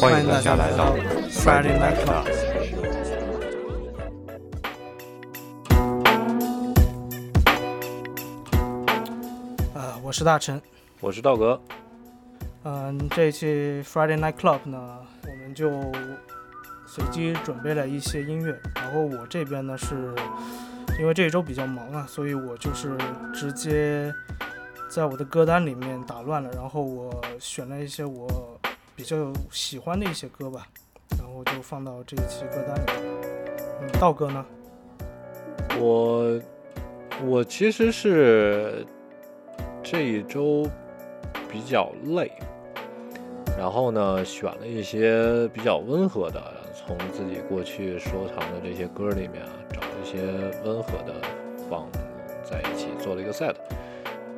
[0.00, 0.96] 欢迎大家来到
[1.28, 2.24] Friday Night Club。
[9.74, 10.58] 呃，我是大陈，
[11.00, 11.60] 我是道格。
[12.62, 15.70] 嗯，这一期 Friday Night Club 呢，我们就
[16.86, 18.58] 随机准备了一些音乐。
[18.76, 20.14] 然后我这边呢，是
[20.98, 22.96] 因为这一周比较忙啊，所以我就是
[23.34, 24.10] 直接
[24.88, 28.26] 在我的歌单里面打乱了，然后我选了一些我
[28.96, 30.66] 比较喜欢的一些歌吧，
[31.18, 33.02] 然后就放到这一期歌单里。
[33.80, 34.44] 嗯，道哥呢？
[35.78, 36.40] 我
[37.24, 38.84] 我其实是
[39.82, 40.66] 这一周
[41.48, 42.30] 比较累，
[43.56, 46.42] 然后呢选了一些比较温和的，
[46.74, 50.20] 从自己过去收藏的这些歌里面啊，找一些
[50.64, 51.14] 温和的
[51.70, 51.86] 放
[52.44, 53.54] 在一起做了一个 set，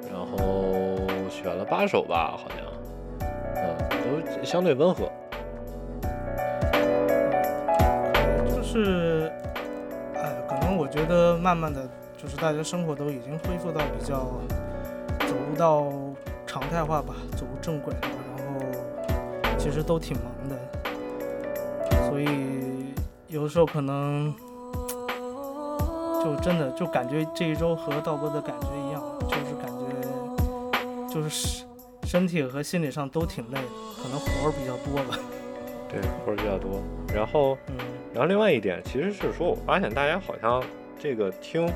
[0.08, 0.98] 然后
[1.28, 2.58] 选了八首吧，好像，
[3.56, 5.10] 嗯，都相对温和。
[8.48, 9.30] 就是，
[10.14, 14.26] 哎，可能我觉得慢慢的就是大家生活都已经恢复到比较
[15.20, 15.92] 走入到
[16.46, 18.00] 常态化吧，走入正轨了，
[18.36, 18.60] 然后
[19.58, 20.56] 其实都挺忙的，
[22.08, 22.94] 所以
[23.28, 24.34] 有的时候可能
[26.22, 31.64] 就真的就感觉这一周和道哥的感觉一样，就是感觉就是
[32.12, 35.18] 身体和心理上都挺累的，可能活儿比较多吧。
[35.88, 36.82] 对，活儿比较多。
[37.14, 37.76] 然后，嗯，
[38.12, 40.62] 然后另外一点其实是说，我发现大家好像
[40.98, 41.66] 这个听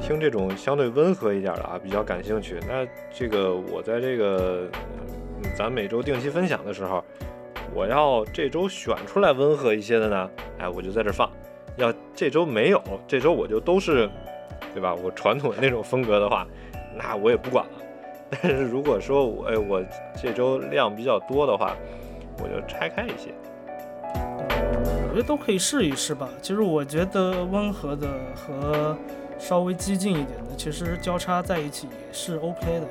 [0.00, 2.60] 听这种相对温和一点的啊，比较感兴趣。
[2.68, 4.70] 那这个我在这个
[5.42, 7.04] 嗯咱每周定期分享的时候，
[7.74, 11.28] 我要这周选出来温和一些的呢，哎，我就在这放。
[11.76, 14.08] 要这周没有，这周我就都是，
[14.72, 14.94] 对吧？
[14.94, 16.46] 我传统的那种风格的话，
[16.96, 17.72] 那我也不管了。
[18.42, 19.82] 但是如果说我哎我
[20.20, 21.74] 这周量比较多的话，
[22.42, 23.32] 我就拆开一些。
[25.10, 26.28] 我觉得都可以试一试吧。
[26.42, 28.96] 其实我觉得温和的和
[29.38, 32.86] 稍微激进一点的，其实交叉在一起也是 OK 的。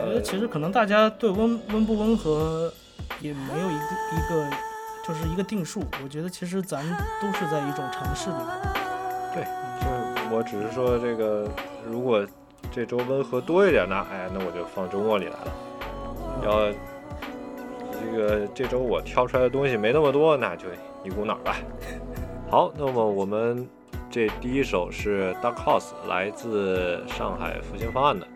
[0.00, 2.72] 我觉得其实可能大家对温温不温和
[3.20, 3.84] 也没有一个
[4.16, 4.50] 一个
[5.06, 5.82] 就是一个定数。
[6.02, 6.84] 我觉得其实咱
[7.22, 8.46] 都是在一种尝试里面。
[9.32, 9.44] 对，
[9.80, 11.48] 就我只是说这个，
[11.86, 12.26] 如果
[12.70, 15.52] 这周温和多一点呢，哎，那我就放周末里来了。
[16.44, 16.72] 要
[17.90, 20.68] 这个这周我挑出来的东西没那么多，那就
[21.02, 21.56] 一股脑吧。
[22.50, 23.68] 好，那么我们
[24.10, 28.26] 这第一首是 Dark House，来自上海复兴方案的。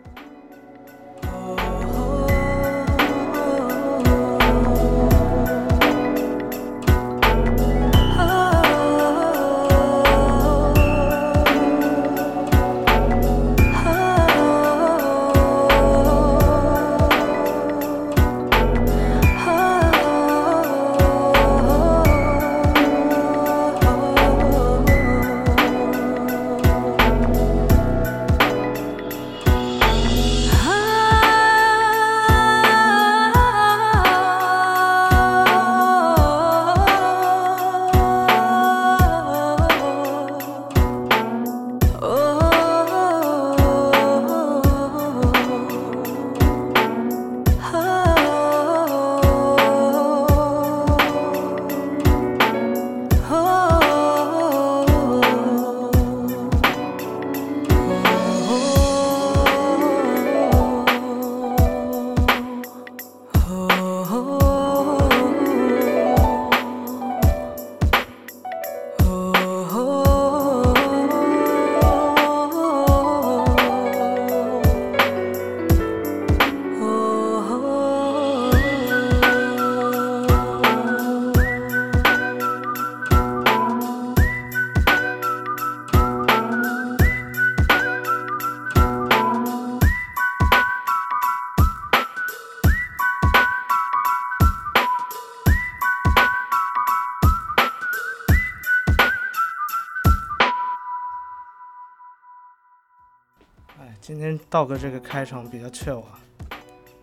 [104.53, 106.19] 道哥这个开场比较 chill 啊。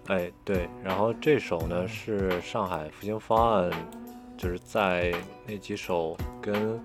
[0.06, 3.72] 哎，对，然后这首呢是上海复兴方案，
[4.38, 5.12] 就是在
[5.48, 6.80] 那几首跟，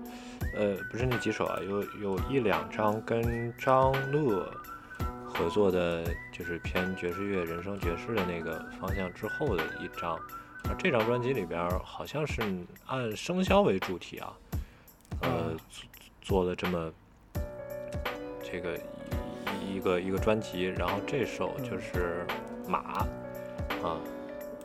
[0.56, 4.52] 呃，不是那几首啊，有有一两张跟张乐
[5.24, 6.02] 合作的，
[6.32, 10.18] 就是偏爵士乐、人声爵士的那个方向之后的一张。
[10.68, 12.42] 而这张专辑里边好像是
[12.86, 14.32] 按生肖为主题啊，
[15.20, 15.88] 呃，做
[16.20, 16.92] 做了这么
[18.42, 18.76] 这个
[19.66, 22.26] 一一个一个专辑，然后这首就是
[22.68, 22.78] 马
[23.82, 23.96] 啊，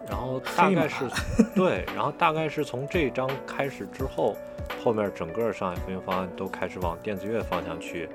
[0.08, 1.06] 然后大概是
[1.56, 4.36] 对，然后大概是从这张开始之后，
[4.84, 8.10] 后面整个上海复兴方案都开始往电子乐方向去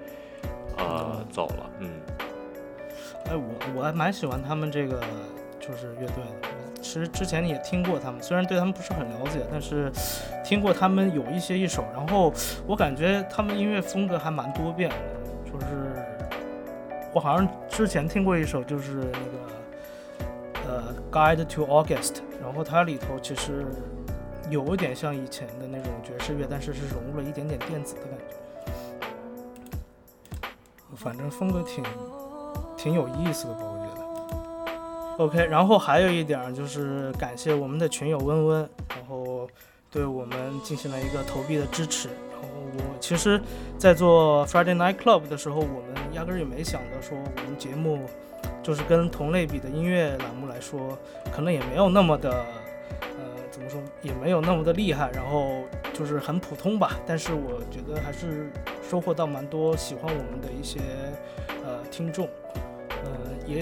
[0.78, 1.90] 呃走了，嗯。
[3.28, 5.02] 哎，我我还蛮喜欢他们这个
[5.58, 6.48] 就是乐队的。
[6.80, 9.90] 其实之前也听过他们，虽然对他们不是很了解，但是
[10.44, 11.84] 听过他们有一些一首。
[11.92, 12.32] 然后
[12.68, 14.96] 我感觉他们音乐风格还蛮多变的，
[15.44, 15.66] 就是
[17.16, 23.64] 我好像之前听过一首，就是那个呃《Guide to August》，然后它里头其实
[24.50, 28.34] 有一点像以前的那种爵士乐，但是是融入了一点点电子的感觉，
[30.94, 31.82] 反正风格挺。
[32.76, 35.24] 挺有意思的吧，我觉得。
[35.24, 39.48] OK，然后还有一点就是感谢我们的群友温温，然后
[39.90, 42.10] 对我们进行了一个投币的支持。
[42.78, 43.40] 我其实，
[43.78, 48.00] 在做 Friday Night Club 的时候，我们压根儿也没想到说我们节目
[48.62, 50.98] 就是跟同类比的音乐栏目来说，
[51.34, 52.30] 可能也没有那么的，
[53.00, 55.62] 呃，怎么说，也没有那么的厉害，然后
[55.92, 56.92] 就是很普通吧。
[57.06, 58.50] 但是我觉得还是
[58.88, 60.80] 收获到蛮多喜欢我们的一些
[61.64, 62.28] 呃听众。
[63.04, 63.12] 呃，
[63.46, 63.58] 也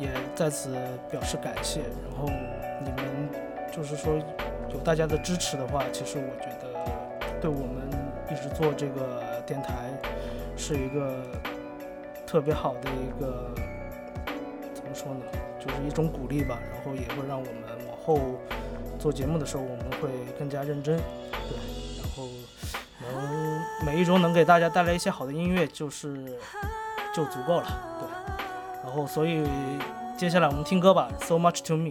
[0.00, 0.74] 也在此
[1.10, 1.80] 表示感谢。
[1.80, 2.26] 然后
[2.82, 3.28] 你们
[3.72, 4.14] 就是说
[4.72, 7.88] 有大家的支持的话，其实我觉得对我们
[8.30, 9.90] 一直做这个电台
[10.56, 11.22] 是一个
[12.26, 13.52] 特别好的一个
[14.72, 15.20] 怎么说呢，
[15.58, 16.58] 就是一种鼓励吧。
[16.72, 17.54] 然后也会让我们
[17.88, 18.40] 往后
[18.98, 20.96] 做节目的时候，我们会更加认真。
[20.96, 21.56] 对，
[21.98, 22.28] 然后
[23.00, 26.38] 能每一周能给大家带来一些好的音乐，就是
[27.14, 27.66] 就足够了。
[27.98, 28.08] 对。
[28.82, 29.46] 然后，所以
[30.16, 31.90] 接下来我们听歌吧，《So Much to Me》。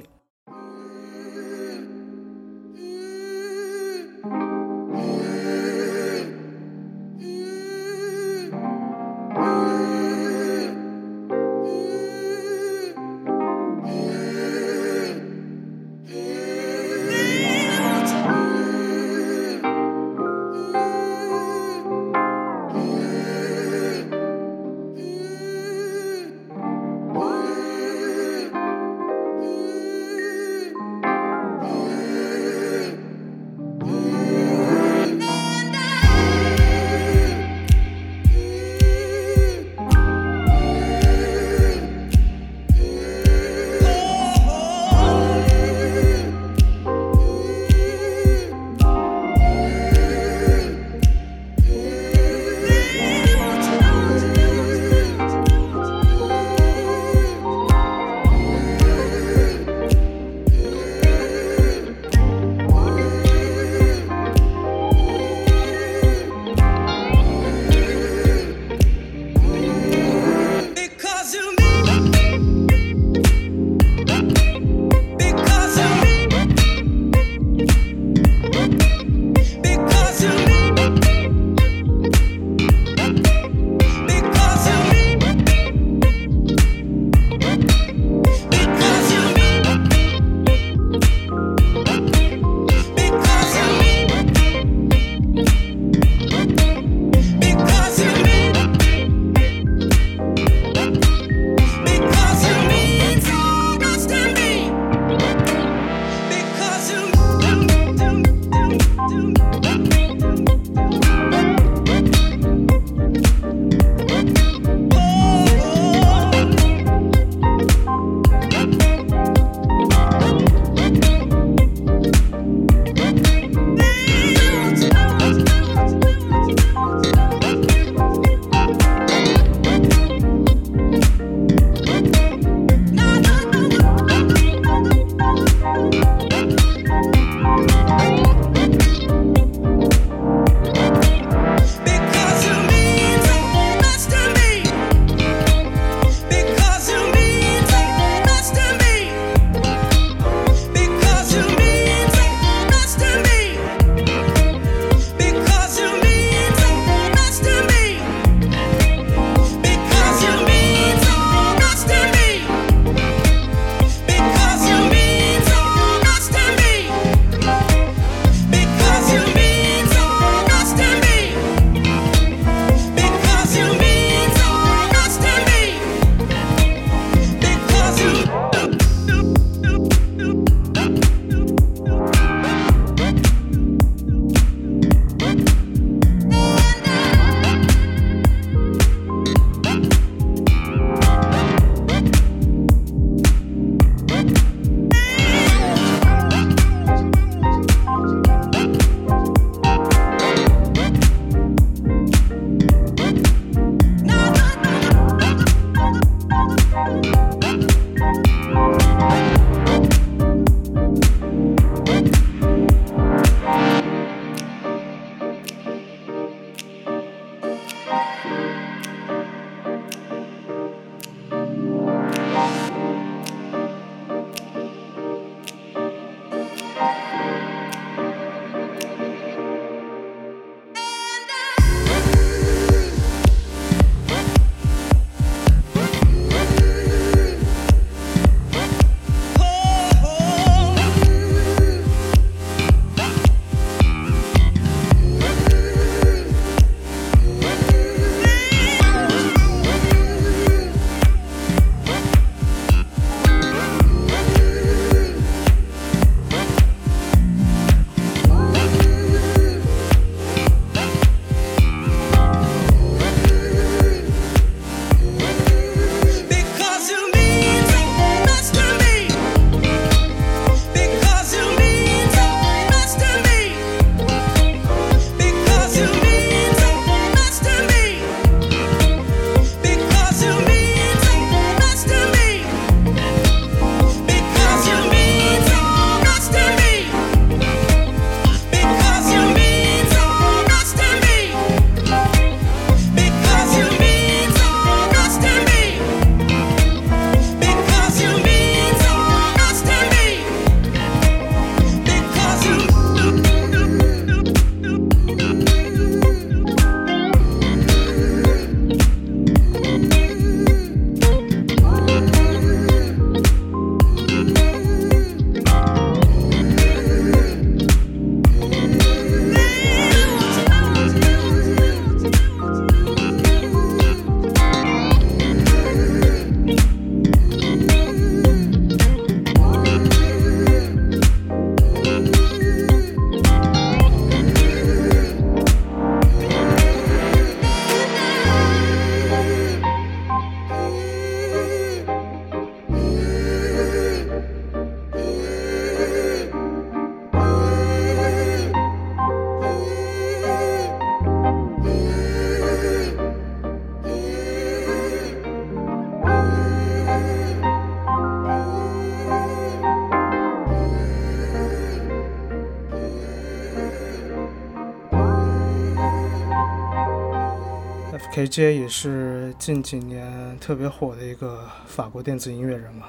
[368.20, 372.88] KJ 也是近几年特别火的一个法国电子音乐人嘛。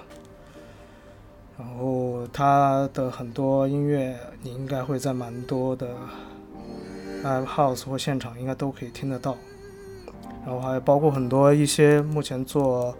[1.56, 5.94] 然后他的很多音乐，你应该会在蛮多的
[7.22, 9.36] live house 或现场应该都可以听得到。
[10.44, 12.92] 然后还包括很多一些目前做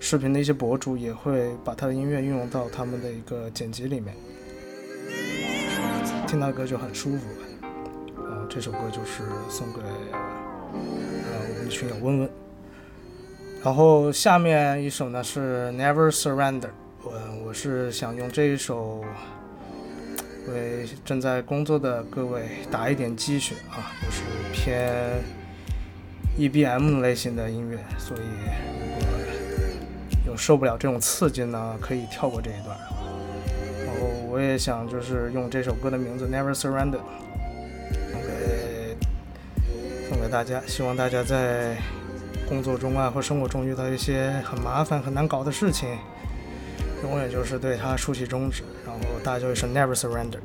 [0.00, 4.16] 视频的一些博主，也会把他的音乐运用到他们的一个剪辑里面。
[6.26, 7.26] 听他歌就很舒服。
[8.22, 9.80] 啊，这首歌就是送给
[11.68, 12.30] 群友温温。
[13.62, 16.70] 然后下面一首呢是 Never Surrender。
[17.02, 17.12] 我
[17.46, 19.04] 我是想用这一首
[20.48, 24.22] 为正在工作的各位打一点鸡血啊，就是
[24.52, 25.22] 偏
[26.38, 28.26] EBM 类型的音乐，所以如
[28.96, 29.08] 果
[30.26, 32.76] 有受不了这种刺激呢，可以跳过这一段。
[33.86, 37.00] 然后我也想就是用这首歌的名字 Never Surrender
[40.08, 41.76] 送给大家，希望大家在
[42.48, 45.86] 工作中啊或生活中遇到一些很麻烦很难搞的事情。
[47.02, 50.38] 永远就是对它竖起中指，然后大叫一声 “Never surrender”。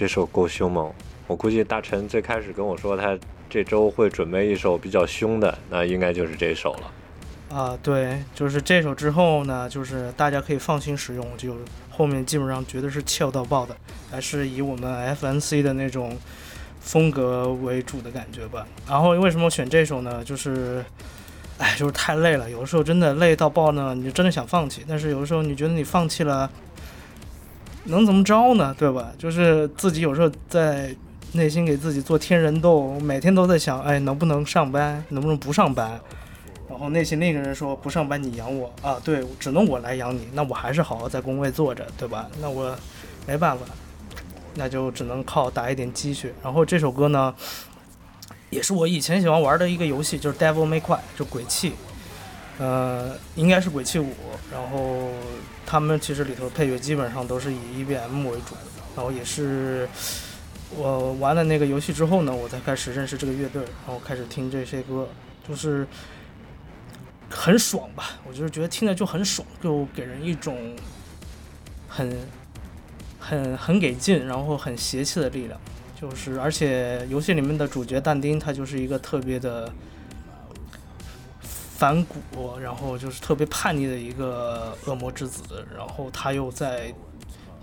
[0.00, 0.90] 这首够凶猛。
[1.26, 3.18] 我估计大陈最开始跟我说他
[3.50, 7.54] 这周会准备一首比较凶的，那应该就是这首了。
[7.54, 11.54] 啊，对，就是这首之后呢，就是大家可以放心使用，就
[11.90, 13.76] 后面基本上绝对是翘到爆的，
[14.10, 16.16] 还是以我们 FNC 的那种
[16.80, 18.66] 风格为主的感觉吧。
[18.88, 20.24] 然后为什么选这首呢？
[20.24, 20.82] 就是，
[21.58, 24.82] 哎，就是太累了，有的时候真的累到爆呢，你就真的想放弃。
[24.88, 26.50] 但是有的时候你觉得你放弃了。
[27.84, 28.74] 能怎么着呢？
[28.78, 29.12] 对吧？
[29.18, 30.94] 就是自己有时候在
[31.32, 35.02] 内心给自己做天人斗，每天都在想，哎，能不能上班？
[35.08, 36.00] 能不能不上班？
[36.68, 38.96] 然后内心另一个人说，不上班你养我啊？
[39.04, 40.28] 对，只能我来养你。
[40.34, 42.28] 那我还是好好在工位坐着，对吧？
[42.40, 42.76] 那我
[43.26, 43.64] 没办法，
[44.54, 46.32] 那就只能靠打一点积蓄。
[46.42, 47.34] 然后这首歌呢，
[48.50, 51.72] 也是我以前喜欢玩的一个游戏，就是 Devil May Cry，就鬼泣。
[52.58, 54.12] 呃，应该是鬼泣五，
[54.52, 55.10] 然后
[55.64, 58.54] 他们其实里头配乐基本上都是以 EBM 为主，
[58.94, 59.88] 然后也是
[60.76, 65.08] 我玩了那个游戏之后呢，我才开始认识这个乐队，然后开始听这些歌，
[65.48, 65.86] 就是
[67.30, 70.76] 很爽吧，我就是觉得听着就很爽，就给人一种
[71.88, 72.14] 很
[73.18, 75.58] 很很给劲，然后很邪气的力量，
[75.98, 79.72] 就是而且游戏里面的主角但丁他就是一个特别的。
[81.80, 86.92] 反骨，然后就是特别叛逆的一个恶魔之子，然后他又在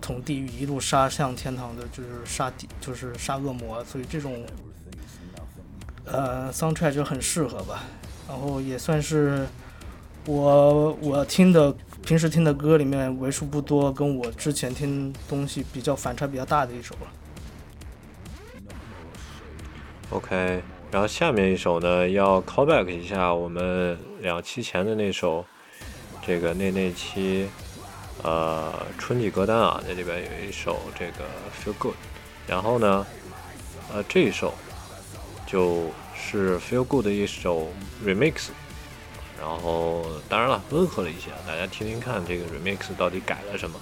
[0.02, 4.44] 从地狱一路杀向天堂的，就是杀地，就是杀恶魔，所以这种
[6.06, 7.84] 呃 soundtrack 就很适合吧。
[8.28, 9.46] 然后也算是
[10.26, 11.72] 我我听的
[12.04, 17.08] 平时听的歌里面为数不多跟我之前听东西比较反差比较大的一首了。
[20.10, 20.64] OK。
[20.90, 25.46] 然后下面一首呢，要 callback 一下我们两期前的那首，
[26.26, 27.48] 这个那那期，
[28.24, 31.26] 呃，春季歌单啊，那里边有一首这个
[31.62, 31.96] Feel Good，
[32.48, 33.06] 然后呢，
[33.94, 34.54] 呃，这一首
[35.46, 37.68] 就是 Feel Good 的一首
[38.04, 38.48] remix，
[39.40, 43.78] 然后当然了，温和了一些，大家听听看这个 remix 到底改了什么。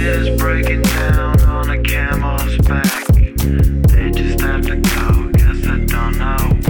[0.00, 3.06] It's breaking down on a camel's back.
[3.06, 6.60] They just have to go, guess I don't know.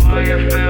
[0.00, 0.69] So you feel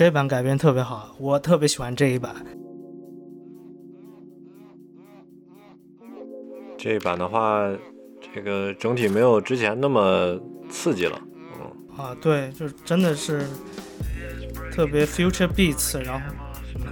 [0.00, 2.34] 这版改编特别好，我特别喜欢这一版。
[6.78, 7.70] 这一版的话，
[8.34, 11.20] 这个整体没有之前那么刺激了。
[11.60, 13.44] 嗯，啊，对，就是真的是
[14.72, 16.34] 特别 future beats，然后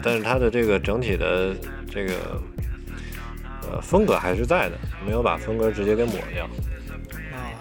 [0.02, 1.56] 但是它的这个整体的
[1.90, 2.12] 这个
[3.72, 6.44] 呃风格还是在的，没有把风格直接给抹掉。
[6.44, 6.52] 啊，
[7.32, 7.58] 哎呀，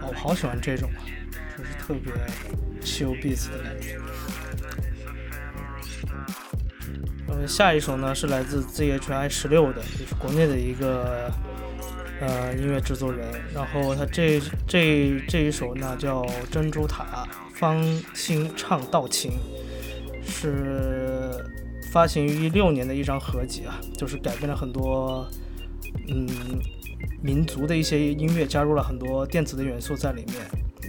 [0.00, 1.04] 哦我好喜欢这种啊，
[1.58, 2.10] 就是特别
[2.82, 3.98] chill beats 的感觉。
[7.28, 11.30] 呃，下一首呢是来自 ZHI 十六的，也是国内的一个
[12.20, 13.28] 呃音乐制作人。
[13.54, 19.32] 然后他这这这一首呢叫《珍珠塔芳心唱道情》，
[20.26, 21.30] 是
[21.92, 25.28] 发行于一六年的一张合集啊，就是改编了很多
[26.08, 26.26] 嗯
[27.22, 30.36] 民族的一些音乐，加入了很多电子的元素在里面。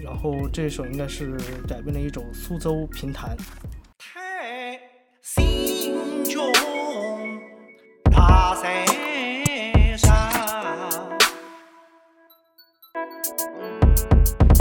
[0.03, 3.35] 然后这首应该是改编了一首苏州评弹。
[3.97, 4.79] 太
[5.21, 6.51] 心中
[8.11, 8.85] 大山
[9.97, 10.09] 上，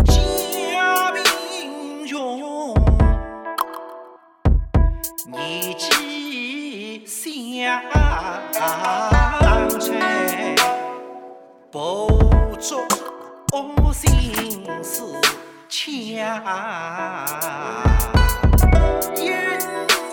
[0.05, 2.74] 家贫穷，
[5.31, 7.81] 年纪相
[9.81, 9.96] 称，
[11.70, 12.77] 不足
[13.50, 15.18] 我心思
[15.68, 15.87] 强。
[19.16, 19.32] 英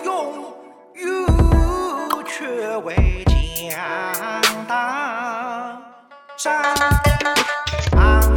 [0.04, 0.54] 勇
[0.94, 3.24] 有却为
[3.70, 3.76] 强
[4.66, 5.78] 大，
[6.38, 6.74] 张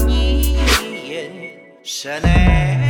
[0.05, 1.31] 年
[1.81, 2.88] 是内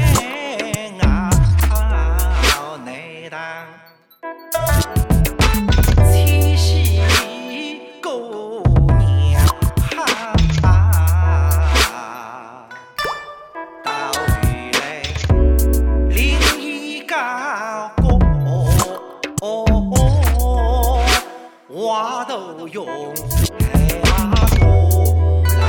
[22.29, 25.65] 都用黑啊红啦，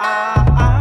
[0.00, 0.04] 啊
[0.56, 0.75] 啊。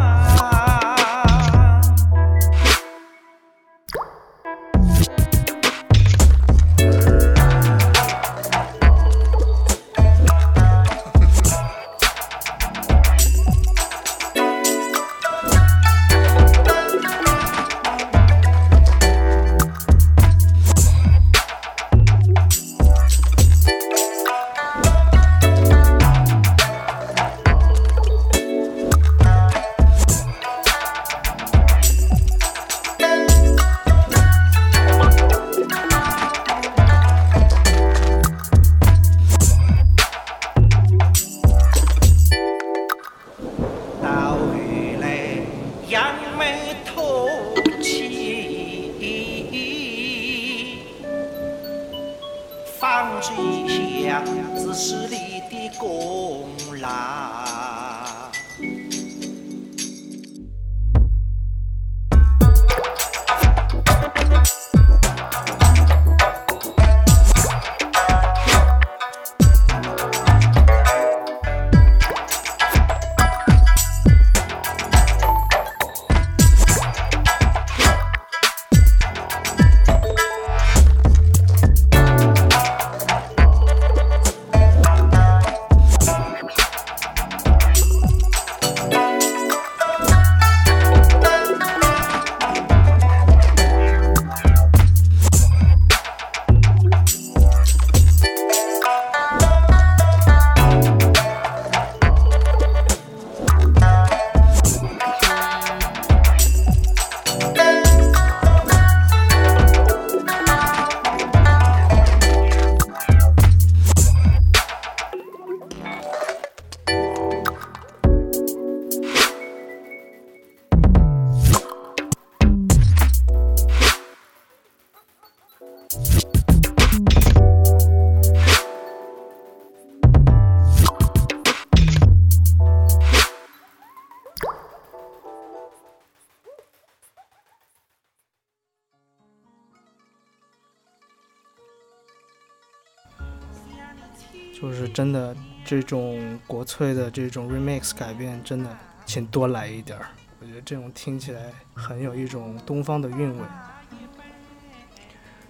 [145.66, 148.70] 这种国粹的这种 remix 改编，真的
[149.06, 150.06] 请多来一点儿。
[150.40, 153.44] 我觉得这种听起来很有一种东方的韵味。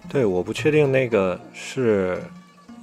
[0.08, 2.22] 对，我不确定那个是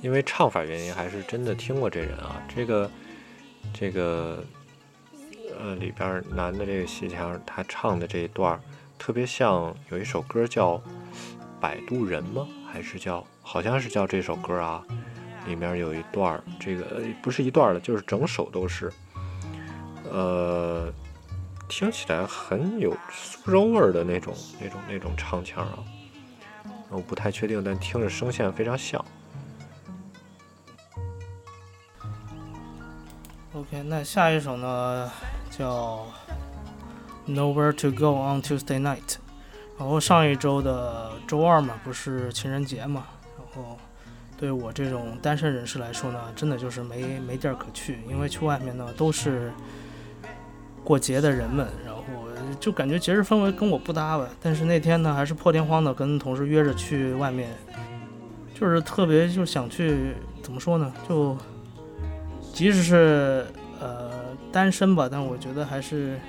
[0.02, 2.42] 因为唱法原因，还是真的听过这人啊。
[2.54, 2.92] 这个
[3.74, 4.44] 这个
[5.60, 8.60] 呃里边男的这个戏腔，他唱的这一段儿
[9.00, 10.76] 特别像有一首歌叫
[11.60, 12.48] 《摆渡人》吗？
[12.72, 14.84] 还是叫好像是叫这首歌啊？
[15.46, 18.92] 里面有一段儿，这个不是一段儿的，就是整首都是，
[20.12, 20.92] 呃，
[21.68, 25.80] 听起来很有苏州味儿的那种、那种、那种唱腔啊。
[26.90, 29.04] 我不太确定，但听着声线非常像。
[33.54, 35.12] OK，那下一首呢
[35.50, 36.06] 叫
[37.32, 38.98] 《Nowhere to Go on Tuesday Night》，
[39.78, 43.78] 然后上一周的周二嘛，不是情人节嘛，然后
[44.44, 49.50] 对我这种单身人士来说呢，真的就是没没地儿可去，因为去外面呢都是
[50.84, 52.04] 过节的人们，然后
[52.60, 54.28] 就感觉节日氛围跟我不搭吧。
[54.42, 57.52] 但是那天呢，还是破天荒的跟同事约着去外面，
[58.54, 61.38] 就是特别就想去，怎么说呢，就。
[62.52, 63.48] 即使是
[63.80, 64.12] 呃
[64.52, 66.20] 单身吧，但我觉得还是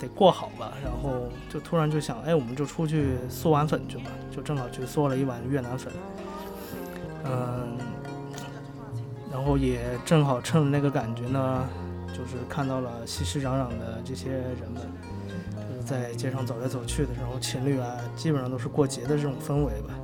[0.00, 0.72] 得过好吧。
[0.82, 5.92] 然后就突然就想，哎，我们就出去嗦碗粉去吧，就正好去嗦了一碗越南粉。
[7.24, 7.78] 嗯，
[9.30, 11.66] 然后也正好趁着那个感觉呢，
[12.08, 14.82] 就是看到了熙熙攘攘的这些人们，
[15.70, 19.94] 就是在街上走来走去的，然后情侣啊，基本上都是过节的这种氛围吧。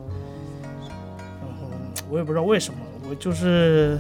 [1.41, 1.69] 然后
[2.11, 3.99] 我也不知道为什么，我就是。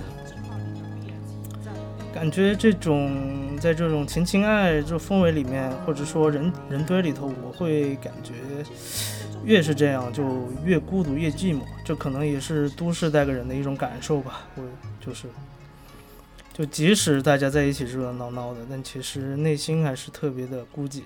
[2.10, 8.32] 感觉这种在这种情情爱爱这氛围里面，或者说人人堆里头，我会感觉
[9.44, 10.24] 越是这样就
[10.64, 11.60] 越孤独越寂寞。
[11.88, 14.42] 这可能也是都市带给人的一种感受吧。
[14.56, 14.62] 我
[15.00, 15.26] 就是，
[16.52, 21.04] 就即使大家在一起热热闹闹的，但其实内心还是特别的孤寂。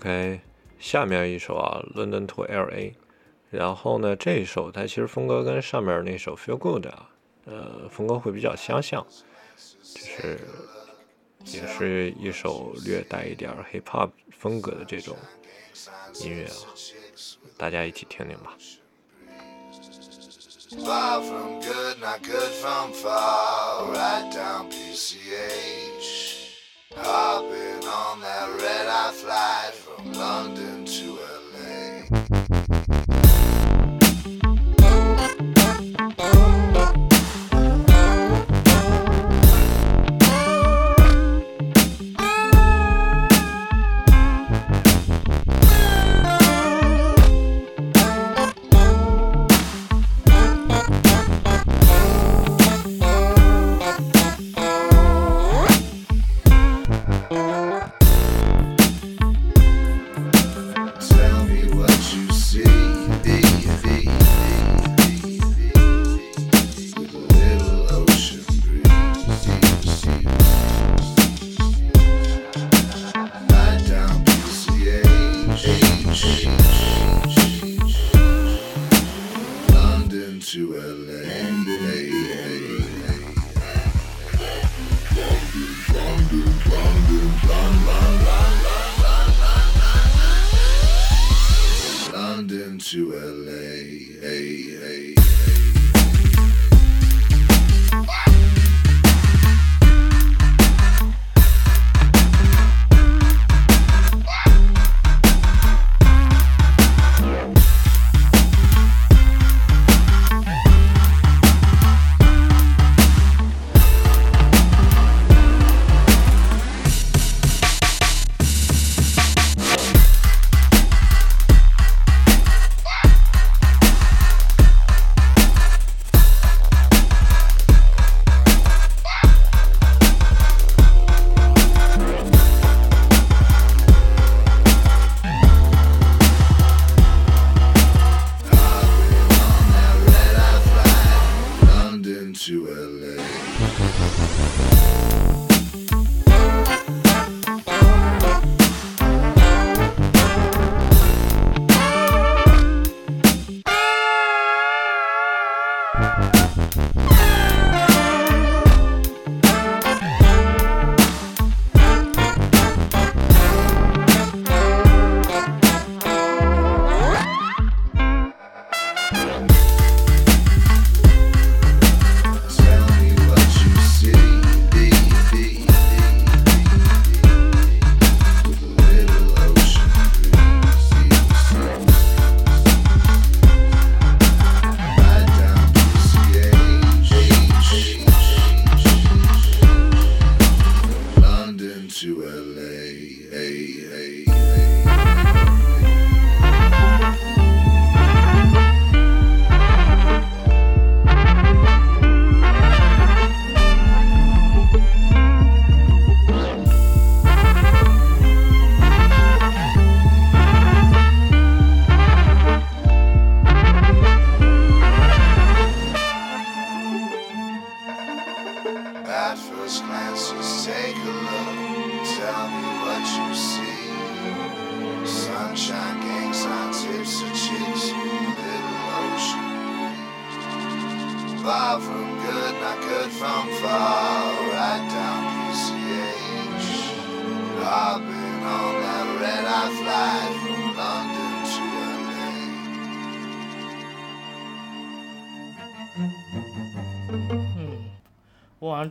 [0.00, 0.40] OK，
[0.78, 2.94] 下面一首啊，London to LA，
[3.50, 7.10] 然后呢，这一首它其实风格跟上面那首 Feel Good 啊，
[7.44, 9.06] 呃，风格会比较相像，
[9.84, 10.40] 就是
[11.44, 15.14] 也是一首略带一点 Hip Hop 风格的这种
[16.22, 16.56] 音乐啊，
[17.58, 18.56] 大家一起听听吧。
[20.70, 23.92] Far from good, not good from far.
[23.92, 25.99] Right down PCH.
[26.96, 31.09] Hopping on that red eye flight from London to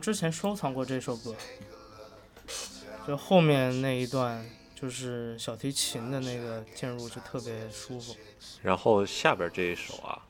[0.00, 1.34] 之前收藏过这首歌，
[3.06, 4.42] 就后面那一段
[4.74, 8.16] 就是小提琴的那个进入就特别舒服。
[8.62, 10.22] 然后下边这一首啊，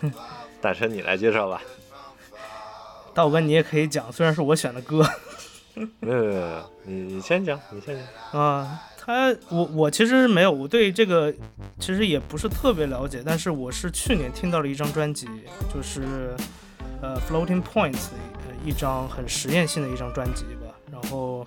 [0.60, 1.62] 大神你来介绍吧。
[3.14, 5.02] 大武哥你也可以讲，虽然是我选的歌
[5.74, 8.38] 没有没有没有，你你先讲，你先讲。
[8.38, 11.32] 啊，他我我其实没有，我对这个
[11.78, 15.26] 其实也不是特别了解，但是我是去年听到了一张专辑，
[15.72, 16.36] 就是
[17.04, 21.44] 呃 Floating Points 的一张很实验性的一张专辑吧，然后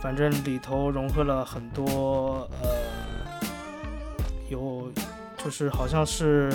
[0.00, 2.68] 反正里头融合了很多呃
[4.48, 4.88] 有
[5.36, 6.52] 就是好像是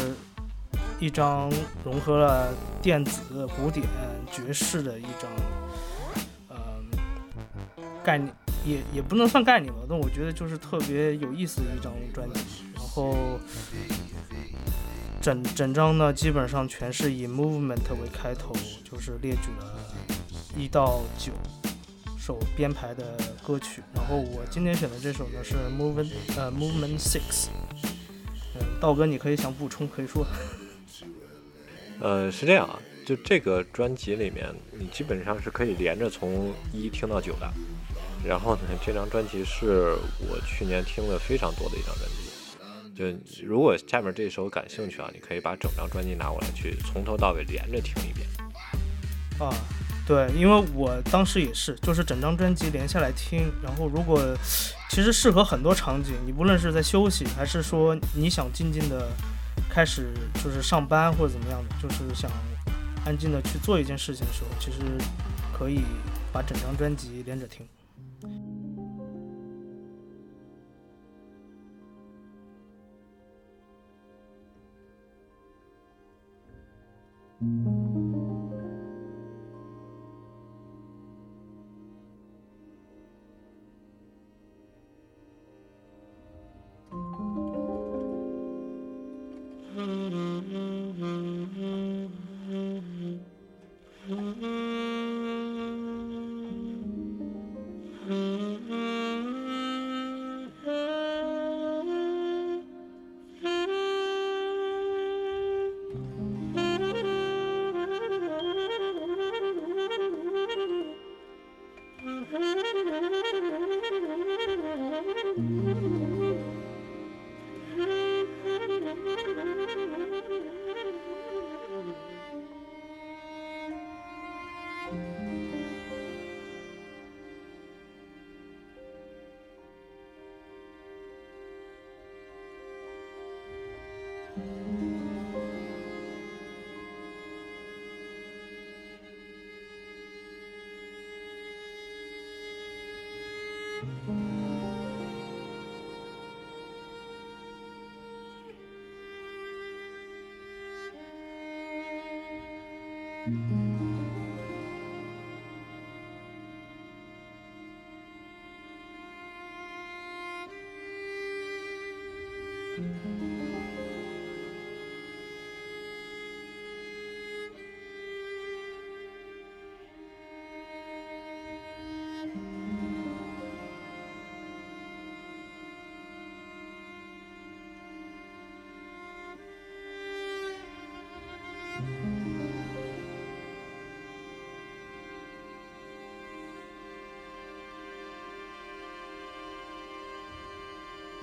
[1.01, 1.51] 一张
[1.83, 3.85] 融合了电子、古典、
[4.31, 5.29] 爵士的一张
[6.47, 6.57] 呃
[8.01, 8.33] 概念
[8.65, 12.63] 也也不能算概念吧，但我觉得就是特别有意思的一张专辑。
[12.73, 13.37] 然后
[15.23, 18.53] 整整张呢，基本上全是以 movement 为开头，
[18.83, 19.73] 就是列举了
[20.57, 21.31] 一到九
[22.19, 23.81] 首编排的歌曲。
[23.95, 27.47] 然后我今天选的这首呢是 movement 呃 movement six。
[28.55, 30.27] 嗯，道哥，你可以想补充，可以说。
[32.01, 37.49] 呃，是这样啊，就这个专辑里面，你基本上是可以连着从一听到九的。
[38.27, 42.22] 然后呢，这张专辑是我去年听了非常多的一张专辑。
[42.95, 43.05] 就
[43.43, 48.27] 如果下面这首感兴趣啊，你可以把整张专辑拿过来，去从头到尾连着听一遍。
[49.39, 49.51] 啊，
[50.05, 54.21] 对，因为我当时也是，就是整张专辑连下来听，然后如果
[54.89, 59.09] 其实适合很多场景，你不论是在休息，还是说你想静静的
[59.67, 60.13] 开始
[60.43, 62.29] 就是上班或者怎么样的，就是想
[63.05, 64.77] 安静的去做一件事情的时候，其实
[65.51, 65.81] 可以
[66.31, 67.67] 把整张专辑连着听。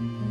[0.01, 0.30] Mm-hmm.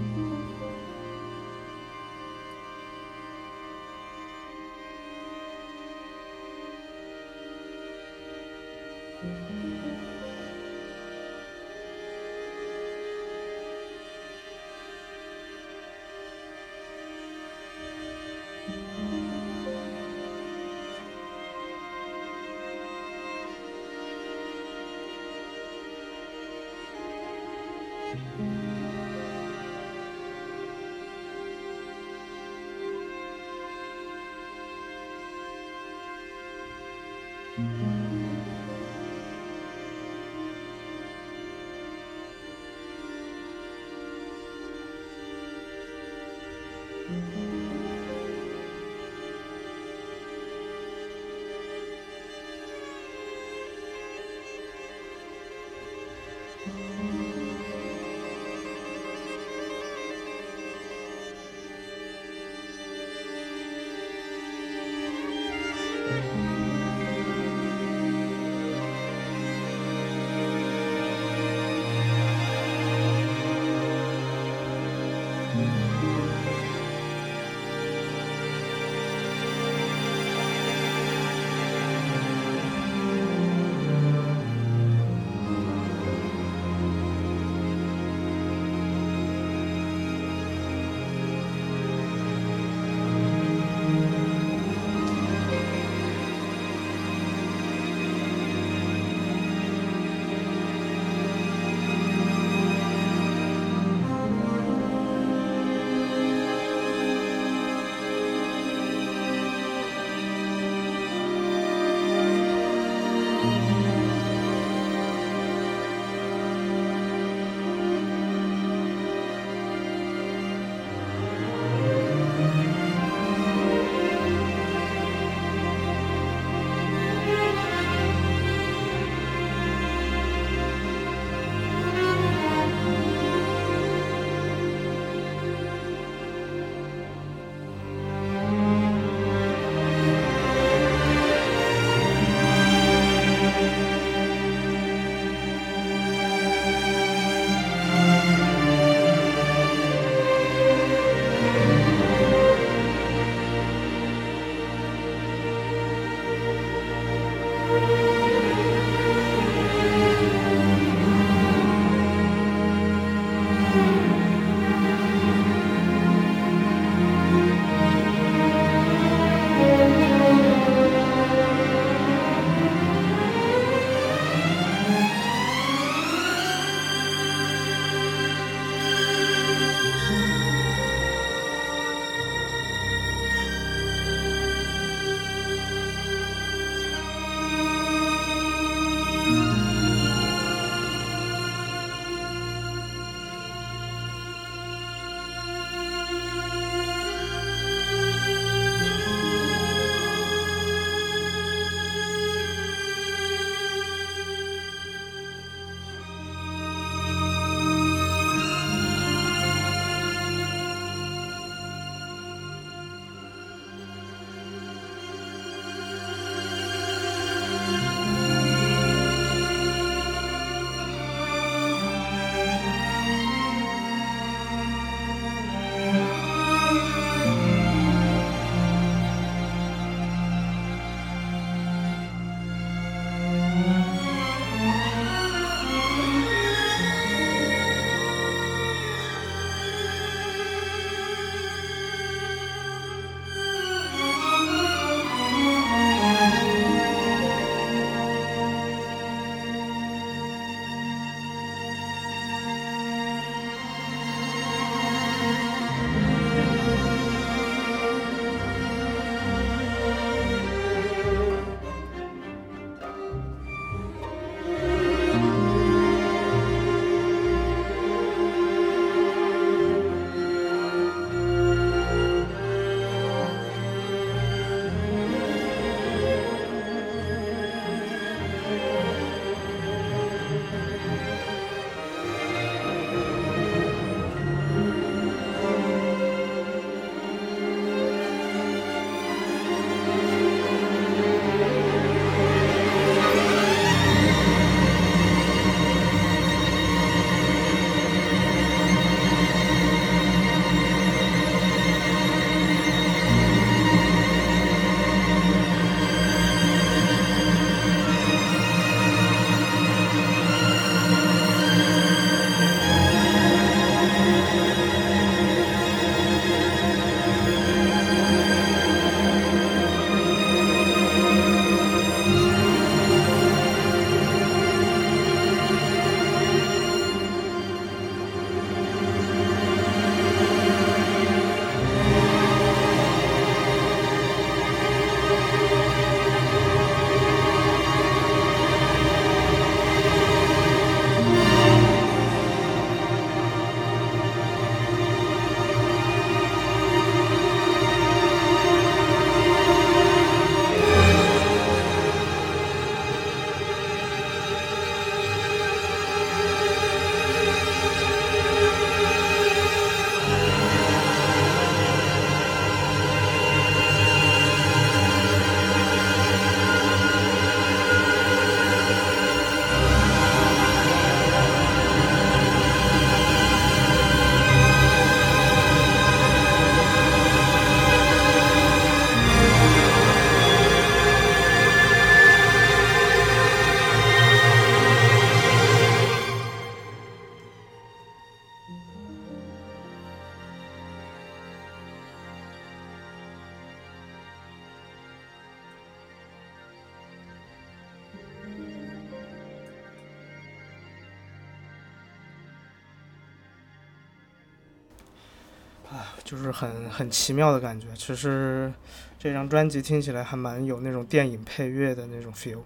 [405.71, 407.67] 啊就是很很奇妙的感觉。
[407.75, 408.51] 其实
[408.97, 412.41] 这张专辑听起来还蛮有那种电影配乐的那种 feel。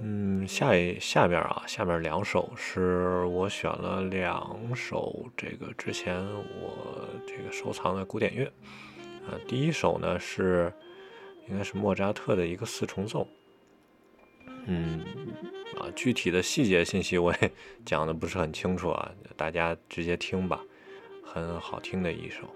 [0.00, 6.22] 嗯，下一下面啊，下面两首是我选了两首这个之前
[6.60, 8.44] 我这个收藏的古典乐。
[9.26, 10.72] 啊，第一首呢是
[11.48, 13.26] 应该是莫扎特的一个四重奏。
[14.66, 15.00] 嗯，
[15.82, 17.52] 啊，具体的细节信息我也
[17.84, 20.60] 讲的不是很清楚啊，大家直接听吧，
[21.24, 22.48] 很好听的一首。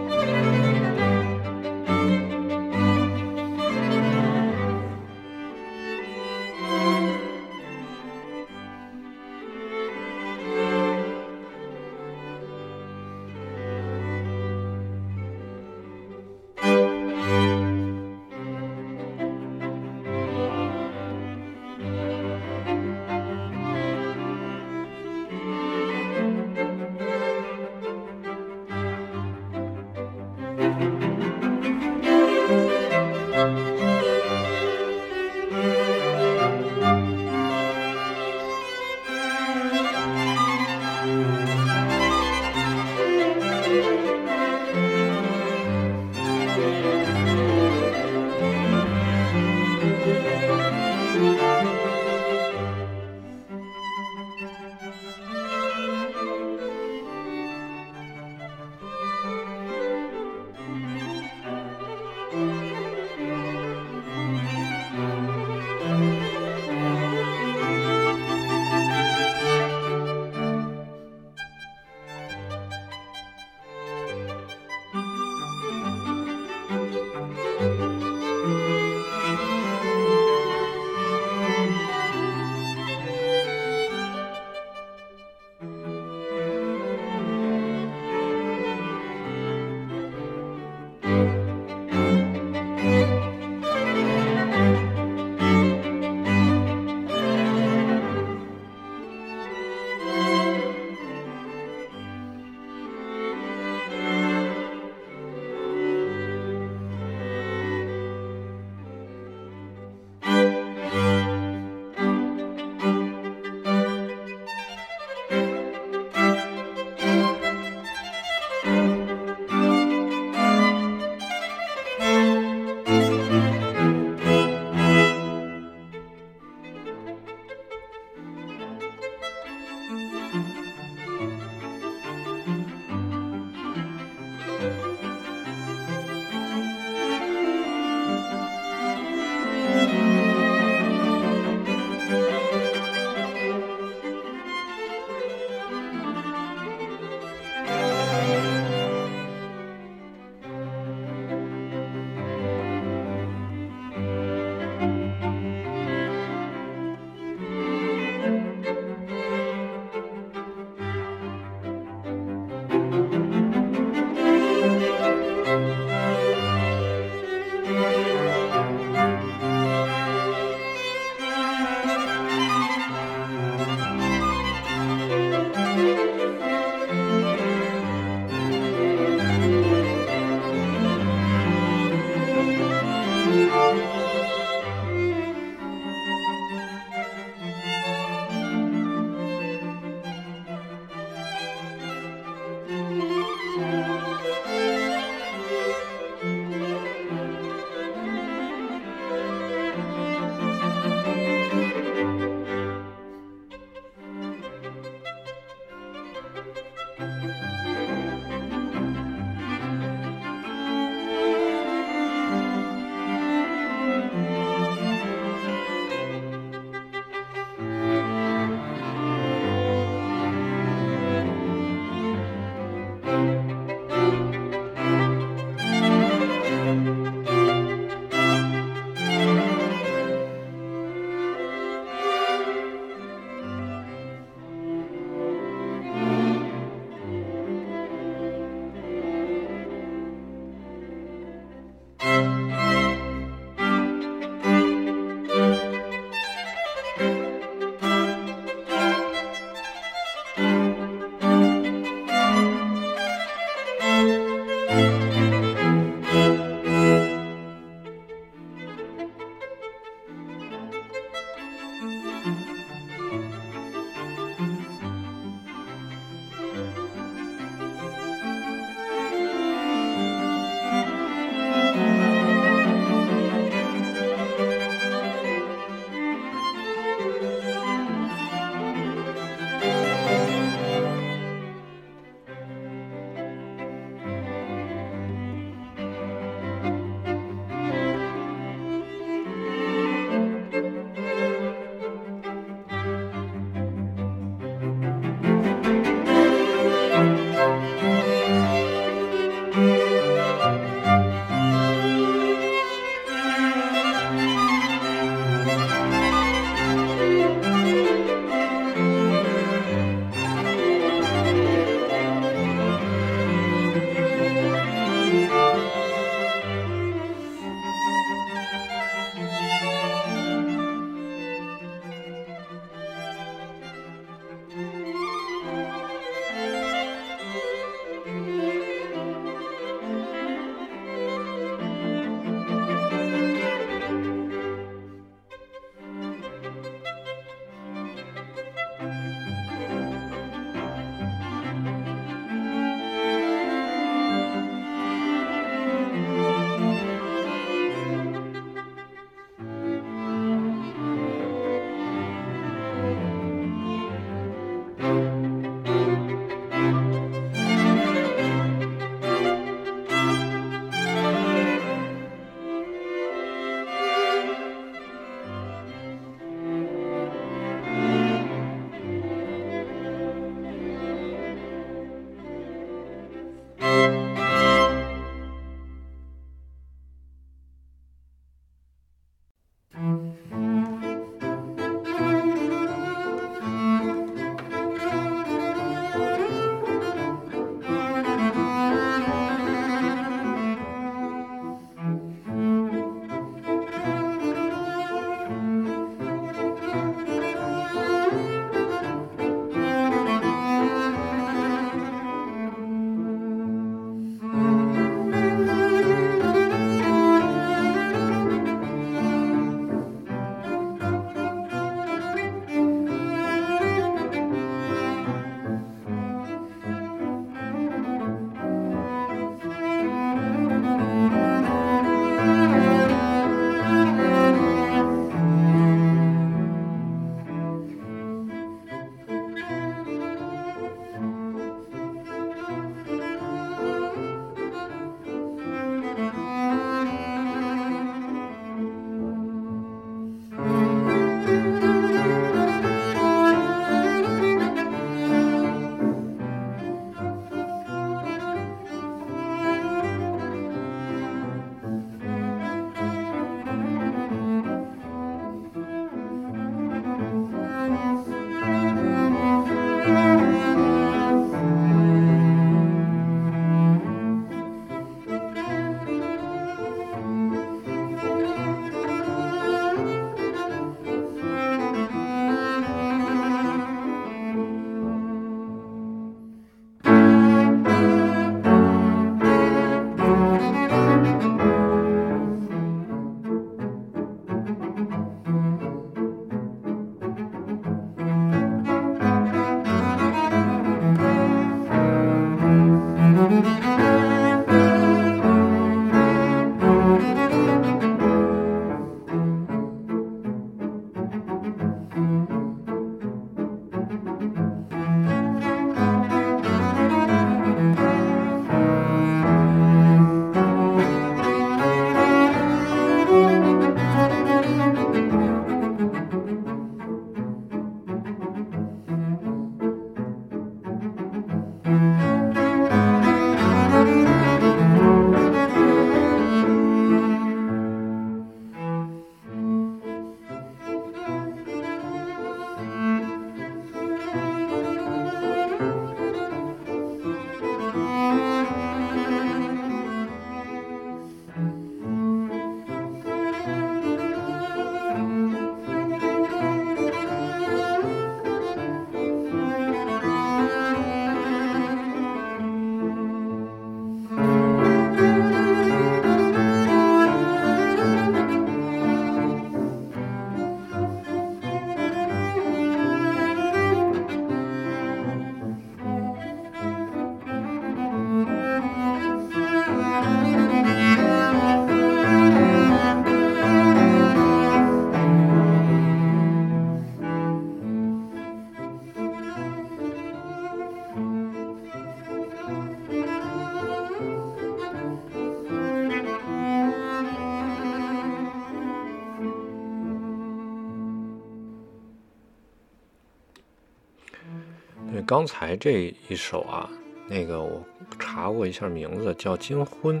[595.06, 596.68] 刚才这一首啊，
[597.06, 597.64] 那个我
[597.96, 600.00] 查过一下名字叫《金婚》，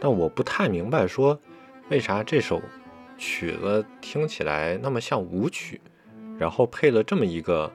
[0.00, 1.38] 但我不太明白说
[1.90, 2.58] 为啥这首
[3.18, 5.78] 曲子听起来那么像舞曲，
[6.38, 7.70] 然后配了这么一个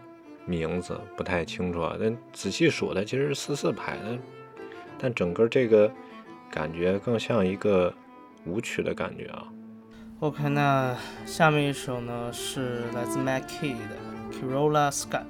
[0.48, 1.96] 名字，不太清楚啊。
[2.00, 4.18] 但仔细数它其实是四四拍的，
[4.98, 5.92] 但整个这个
[6.50, 7.94] 感觉更像一个
[8.48, 9.48] 舞曲的感觉啊。
[10.22, 10.98] OK，那
[11.28, 15.22] 下面一首呢是来自 Mac Key 的 Corolla Sky，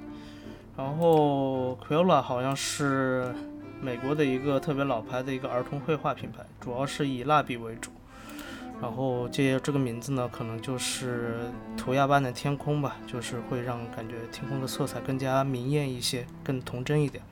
[0.78, 3.34] 然后 Corolla 好像是
[3.82, 7.92] 美国的一个特别老牌的一个儿童绘画品牌，主要是以蜡笔为主。
[8.82, 17.24] 然后借这个名字呢，可能就是涂鸦般的天空吧，就是会让感觉天空的色彩更加明艳一些，更童真一点。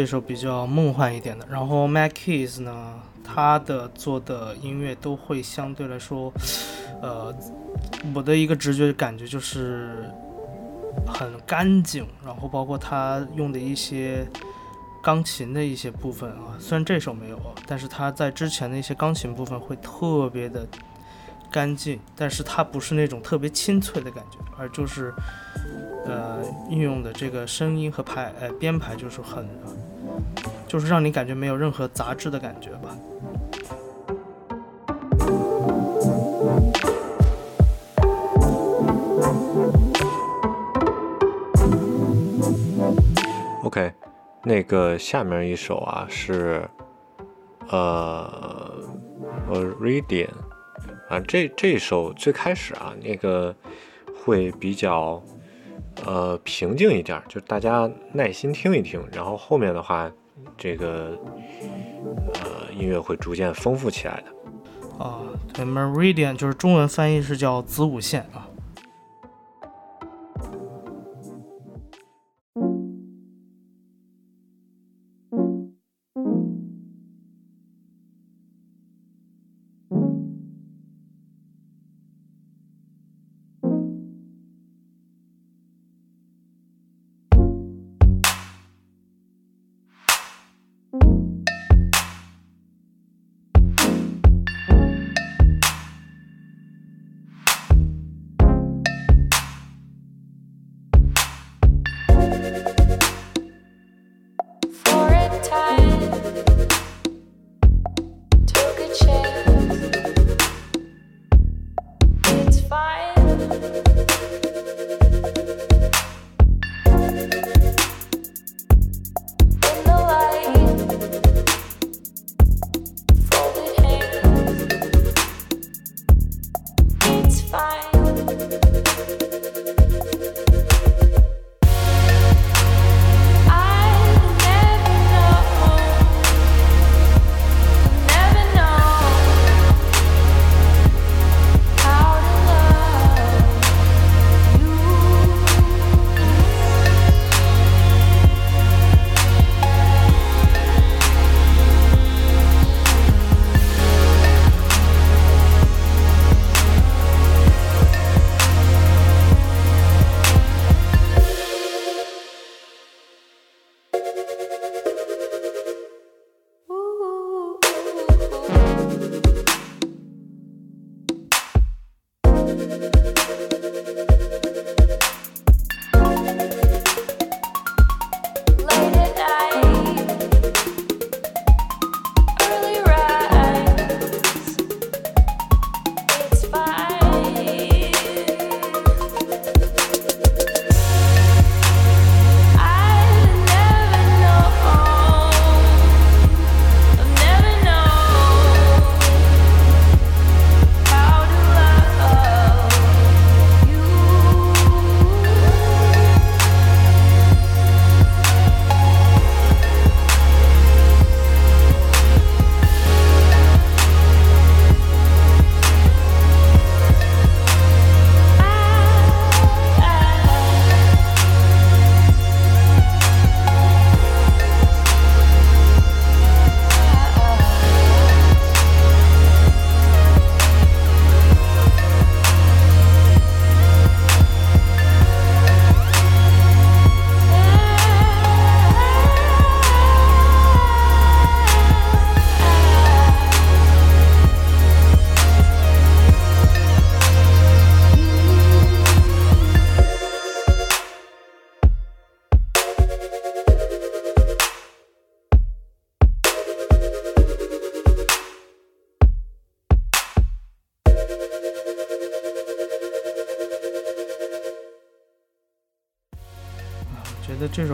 [0.00, 1.46] 这首比较梦幻一点的。
[1.50, 6.32] 然后 Mac Keys 呢，他的做的音乐都会相对来说，
[7.02, 7.34] 呃，
[8.14, 10.10] 我的一个直觉感觉就是
[11.06, 14.26] 很干净，然后包括他用的一些
[15.02, 20.66] 钢琴的一些部分啊，虽然这首没有，但是他在之前的一些钢琴部分会特别的
[21.52, 25.12] 干净，但是它不是那种特别清脆的感觉，而就是
[26.06, 26.38] 呃
[26.70, 29.46] 运用的这个声音和排呃编排就是很，
[30.66, 32.96] 就是让你感觉没有任何杂质的感觉吧。
[43.64, 43.92] OK，
[44.42, 46.68] 那个下面一首啊是
[47.68, 48.72] 呃
[49.48, 50.30] 呃 Radiant
[51.08, 53.54] 啊，这这首最开始啊那个
[54.24, 55.22] 会比较
[56.06, 60.10] 呃平静一点，就大家耐心听一听，然后后面的话
[60.56, 61.18] 这个
[62.34, 65.04] 呃音乐会逐渐丰富起来的。
[65.04, 65.20] 啊，
[65.54, 68.46] 对，Meridian 就是中文翻译是叫子午线啊。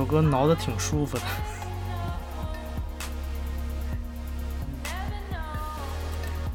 [0.07, 1.25] 歌挠的挺舒服的。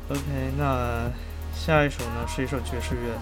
[0.10, 0.22] OK，
[0.58, 1.10] 那
[1.56, 3.18] 下一首呢是一首爵士乐，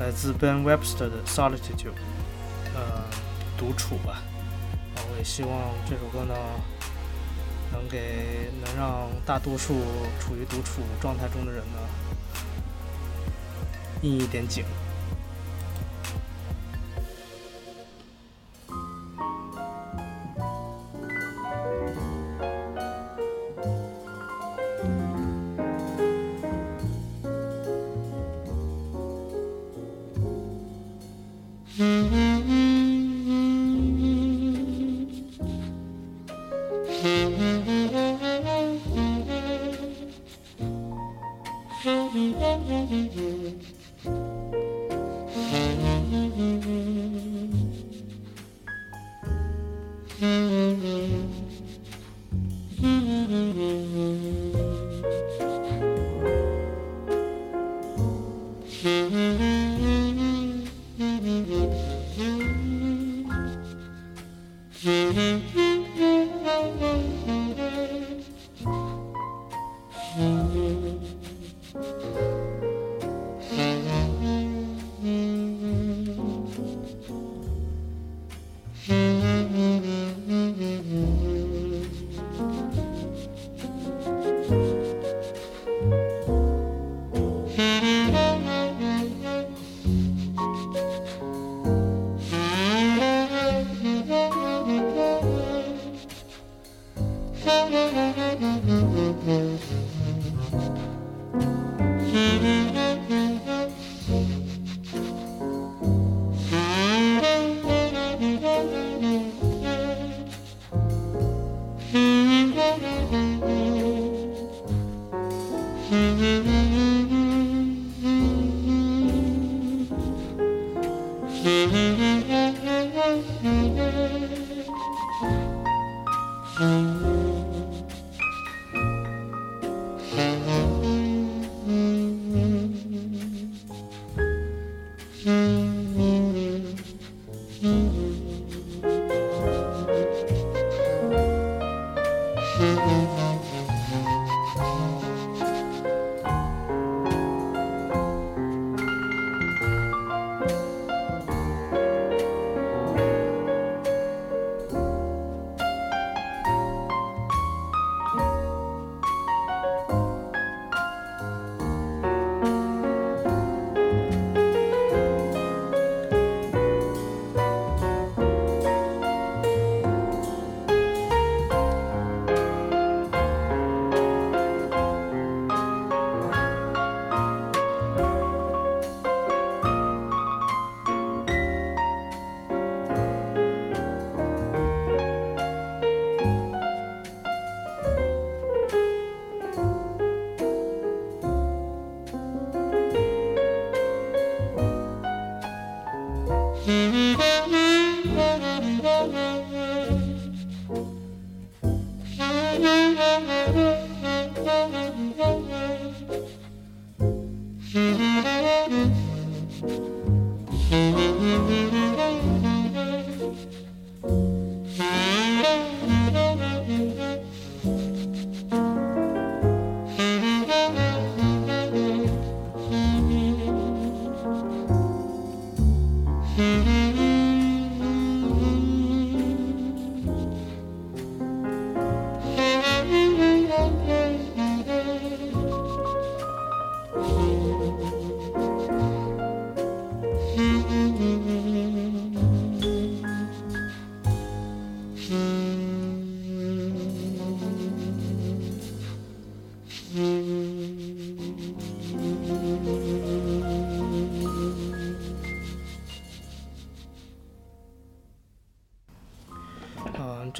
[0.00, 1.76] 来自 Ben Webster 的《Solitude》，
[2.74, 3.04] 呃，
[3.56, 4.22] 独处吧。
[4.96, 5.52] 我也希望
[5.88, 6.34] 这首歌呢，
[7.72, 9.74] 能给能让大多数
[10.18, 11.78] 处于独处状态中的人呢，
[14.02, 14.64] 应一点景。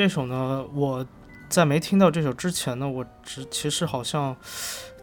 [0.01, 1.06] 这首呢，我
[1.51, 4.35] 在没听到这首之前呢，我只其实好像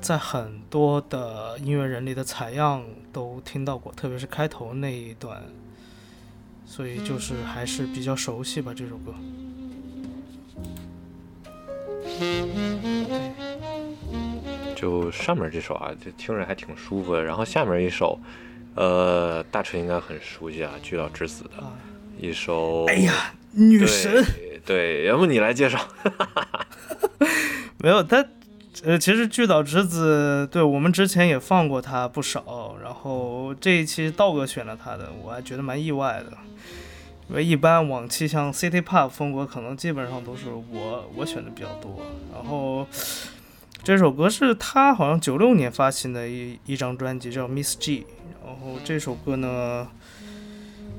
[0.01, 2.83] 在很多的音乐人里的采样
[3.13, 5.39] 都听到过，特别是开头那一段，
[6.65, 9.13] 所以就是还是比较熟悉吧这首歌。
[14.75, 17.23] 就上面这首啊，就听着还挺舒服的。
[17.23, 18.19] 然后下面一首，
[18.73, 21.71] 呃，大锤应该很熟悉啊，《巨岛之子》的啊
[22.19, 22.85] 一首。
[22.85, 24.25] 哎呀，女神
[24.67, 25.79] 对，要不你来介绍？
[27.79, 28.23] 没有他，
[28.83, 36.37] 呃，其实巨岛之子，对我们之前也放过他不少，然后这一期道哥选了他的，我还觉得蛮意外的。
[37.29, 42.01] 因为一般往期像 City Pop 风格，可能基本上都是我我选的比较多。
[42.33, 42.85] 然后
[43.83, 48.05] 这首歌是他好像九六年发行的一一张专辑，叫 Miss G。
[48.45, 49.87] 然后这首歌呢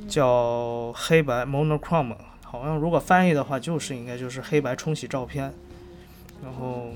[0.07, 2.15] 叫黑白 Monochrome，
[2.51, 5.53] 好像如果翻译的话，就是应该就是黑白冲洗照片。
[6.43, 6.93] 然后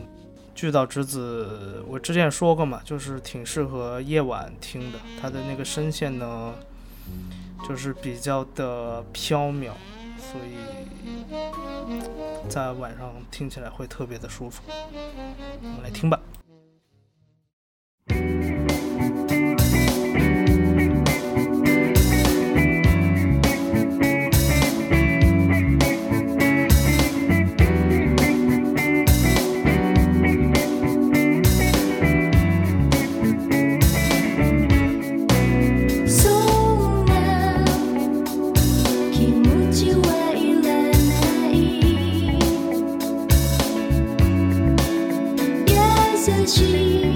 [0.54, 4.98] 巨岛之子，我之前说过嘛，就是挺适合夜晚听的。
[5.20, 6.54] 它的那个声线呢，
[7.68, 9.72] 就是比较的飘渺，
[10.16, 10.56] 所以
[12.48, 14.62] 在晚上听起来会特别的舒服。
[14.68, 16.18] 我们来听吧。
[46.54, 47.11] 心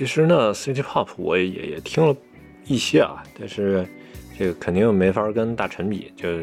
[0.00, 2.16] 其实呢，City Pop 我也也听了
[2.64, 3.86] 一些啊，但是
[4.38, 6.42] 这个肯定没法跟大陈比，就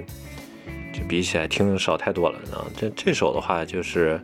[0.94, 2.62] 就比起来听少太多了啊。
[2.78, 4.22] 这这首的话就是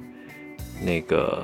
[0.85, 1.43] 那个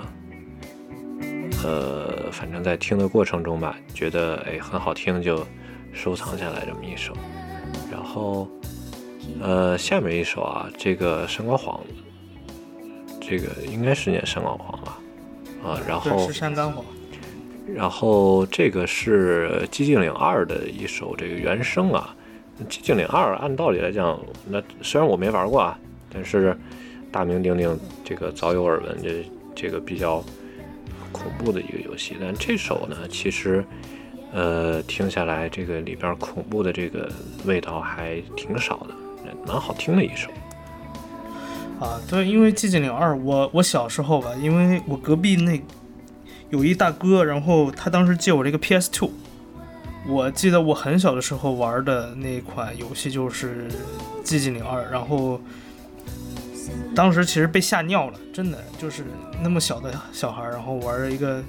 [1.63, 5.43] 呃，反正在听的过程中吧，觉得哎很好听，就
[5.91, 7.11] 收藏下来这么一首。
[7.91, 8.47] 然后
[9.41, 11.83] 呃，下面一首啊，这个山高黄，
[13.19, 14.99] 这个应该是念山高黄吧。
[15.63, 16.85] 啊，然，后是山高黄。
[17.75, 22.15] 然后这个是《寂静岭二》的一首这个原声啊，
[22.67, 25.77] 《寂静岭二》按道理来讲，那虽然我没玩过啊，
[26.11, 26.57] 但是
[27.11, 29.25] 大名鼎鼎，这个早有耳闻，这
[29.55, 30.23] 这个比较
[31.11, 32.15] 恐怖的一个游戏。
[32.19, 33.63] 但这首呢，其实
[34.33, 37.09] 呃听下来，这个里边恐怖的这个
[37.45, 38.95] 味道还挺少的，
[39.47, 40.29] 蛮好听的一首。
[41.79, 45.57] 啊，对，因为《寂静岭二》，我我小时候吧，因为我隔壁那
[46.49, 49.11] 有一大哥，然后他当时借我这个 PS Two，
[50.07, 53.67] 我记得我很小的时候玩的那款游戏就是
[54.23, 55.39] 《寂静岭二》，然后
[56.95, 59.03] 当时其实被吓尿了，真的就是
[59.43, 61.43] 那么小的小孩，然后玩了一个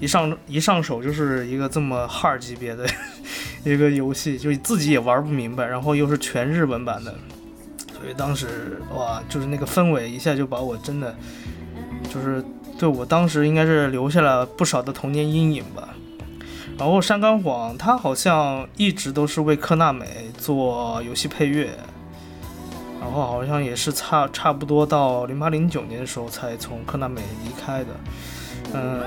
[0.00, 2.86] 一上一上手就是一个这么 hard 级别的
[3.64, 7.12] 一个游戏，就自己也玩不明白，然后又是全日文版的。
[8.00, 11.12] 所以当时哇，就是那个氛围一下就把我真的，
[12.14, 12.44] 就是
[12.78, 15.88] 对我当时应该是留下了不少的童年阴影吧。
[16.78, 21.68] 然后山冈晃他好像一直都是为科纳美做游戏配乐，
[23.00, 27.86] 然后好像也是差差不多到零八零九年的时候才从科纳美离开的。
[28.72, 29.02] 嗯，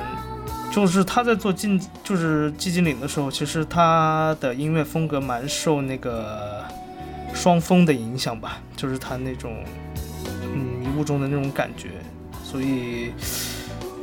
[0.72, 6.64] 就是他在做进就是寂静岭的时候，其实他的音乐风格蛮受那个。
[7.34, 9.64] 双峰的影响吧，就是他那种
[10.54, 11.92] 嗯迷雾中的那种感觉，
[12.44, 13.14] 所以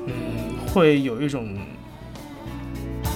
[0.09, 1.57] 嗯会有一种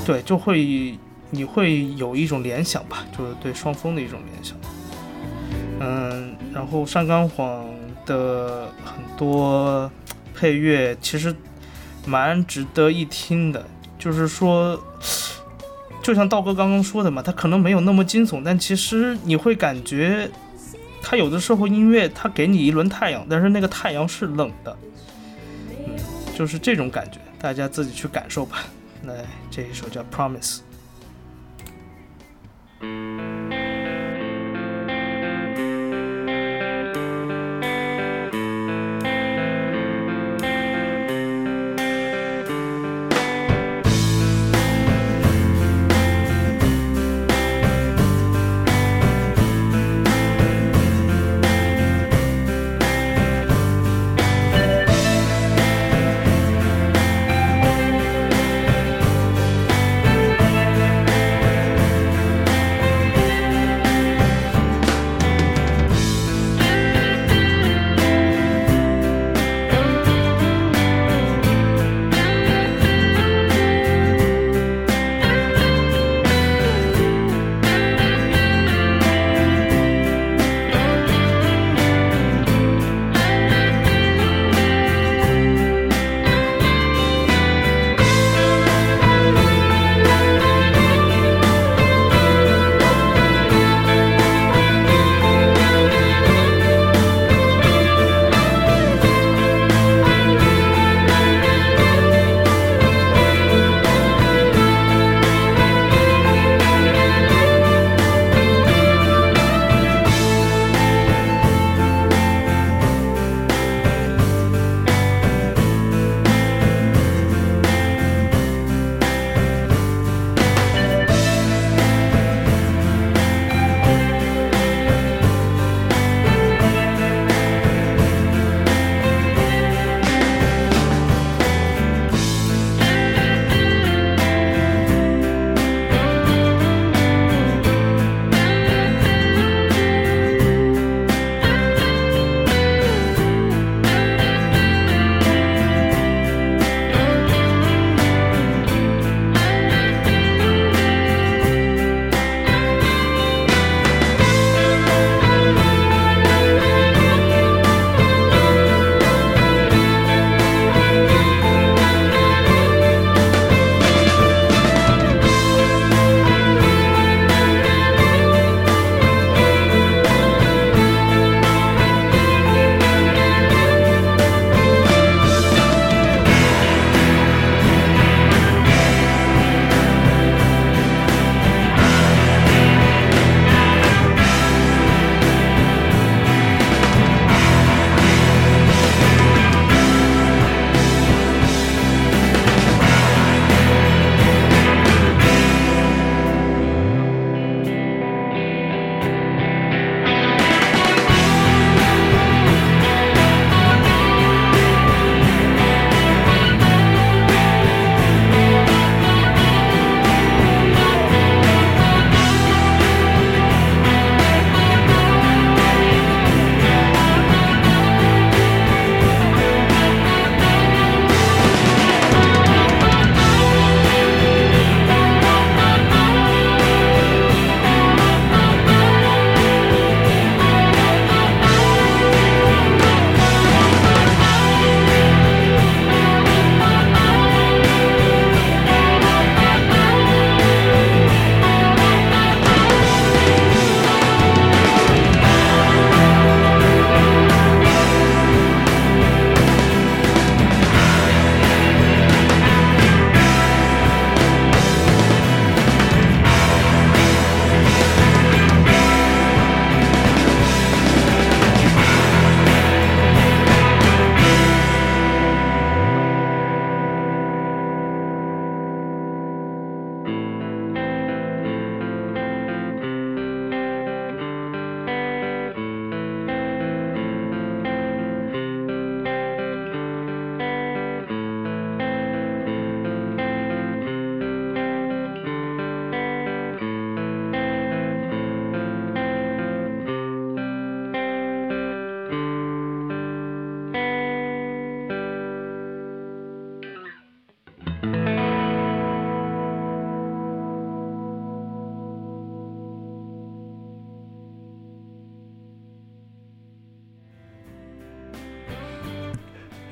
[0.04, 0.96] 对，就会
[1.30, 4.56] 你会有一种联想吧，就是对双峰的一种联想。
[5.80, 7.64] 嗯，然后山冈晃
[8.06, 9.90] 的很多
[10.34, 11.34] 配乐其实
[12.06, 13.66] 蛮值得一听的，
[13.98, 14.80] 就是说。
[16.02, 20.28] 就像道哥刚刚说的嘛，他可能没有那么惊悚，但其实你会感觉，
[21.00, 24.76] 他有的时候音乐他给你一轮太阳，但是那个太阳是冷的，
[26.34, 28.64] 就是这种感觉，大家自己去感受吧。
[29.04, 30.58] 来，这一首叫《Promise》。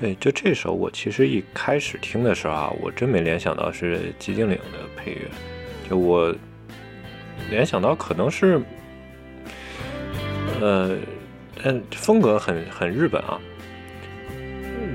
[0.01, 5.29] 对，就这首我其实一开始听的时候啊，我真没联想到是寂静岭的配乐，
[5.91, 6.35] 就我
[7.51, 8.59] 联想到可能是，
[10.59, 10.97] 呃，
[11.65, 13.39] 嗯，风格很很日本啊，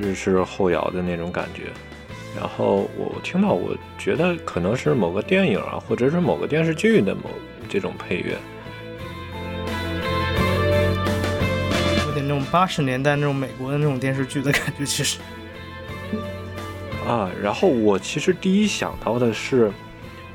[0.01, 1.65] 日式后摇的那种感觉。
[2.35, 7.29] 然后我听到，我觉得可能是某个电影啊，或者是某个电视剧的某
[7.69, 8.35] 这种配乐。
[12.51, 15.19] 八十年代那种美国的那种电视剧的感觉，其实。
[17.07, 19.71] 啊，然后我其实第一想到的是，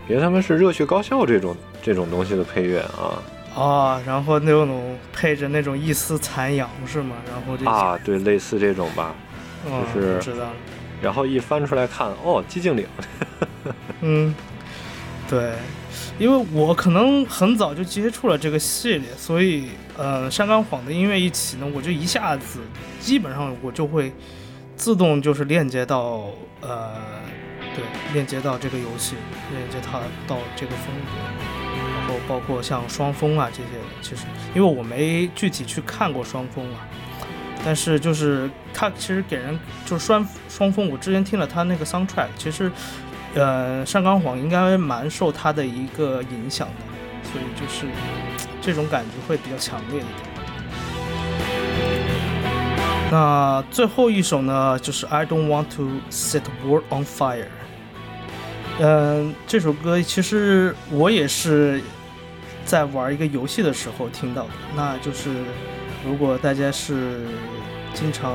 [0.06, 3.22] 别他妈是热血高校这种这种东西的配乐啊
[3.60, 7.16] 啊，然后那种配着那种一丝残阳是吗？
[7.28, 9.14] 然后这啊，对，类似这种吧。
[9.66, 10.52] 嗯就是知道了，
[11.02, 12.86] 然后一翻出来看，哦，寂静岭，
[14.00, 14.34] 嗯，
[15.28, 15.52] 对，
[16.18, 22.60] 因为我可能很早就接触了这个系列，所以呃，山冈晃的音乐一起呢，我就一下子
[23.00, 24.12] 基本上我就会
[24.76, 26.26] 自动就是链接到
[26.60, 26.94] 呃，
[27.74, 29.14] 对，链接到这个游戏，
[29.50, 31.12] 链接它到这个风格，
[31.98, 33.68] 然后包括像双峰啊这些，
[34.02, 36.86] 其实因为我没具体去看过双峰啊。
[37.62, 42.72] 但是就是它其实给人就是双双峰，我之前听了他那个 soundtrack，其实
[43.34, 47.86] 呃，上冈晃应该蛮受他的一个影响的，所以就是
[48.60, 50.30] 这种感觉会比较强烈一点。
[53.12, 57.46] 那最后一首呢，就是 I don't want to set the world on fire。
[58.78, 61.82] 嗯，这首歌其实我也是
[62.64, 65.30] 在玩一个游戏的时候听到的，那就是
[66.04, 67.26] 如果大家是
[67.94, 68.32] 经常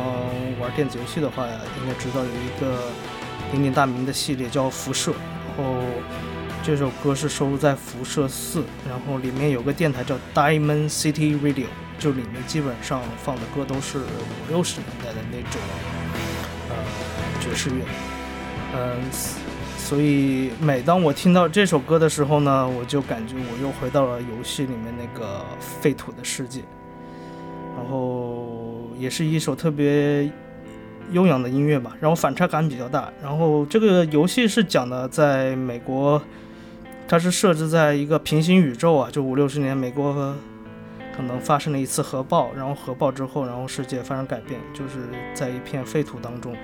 [0.59, 2.77] 玩电子游戏的话，应该知道有一个
[3.55, 5.11] 鼎鼎大名的系列叫《辐射》，
[5.47, 5.81] 然后
[6.61, 11.67] 这首歌是收录在《辐射四》，然后里面有个电台叫 Diamond City Radio，
[11.97, 15.61] 就里面基本上放的歌都是五六十年代的那种
[16.69, 16.75] 呃
[17.39, 17.75] 爵士乐，
[18.75, 19.01] 嗯、
[19.77, 25.45] 所以每当我听到这首歌的时候呢，我就感觉我又回到了游戏里面那个
[25.81, 26.59] 废土的世界。
[27.77, 30.29] 然后也是一首特别
[31.11, 33.11] 悠扬的音乐吧，然后反差感比较大。
[33.21, 36.21] 然后这个游戏是讲的在美国，
[37.07, 40.35] 它是设置在一个平行宇宙啊，就五六十年美国
[41.15, 44.99] 可能发生了一次核爆，然后核爆之后，然后世界发生改变，就是
[45.33, 46.55] 在一片废土当中，